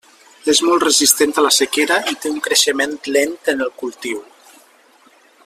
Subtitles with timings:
[0.53, 4.25] És molt resistent a la sequera i té un creixement lent en el cultiu.